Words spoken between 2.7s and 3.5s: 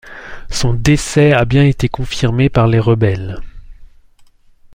rebelles.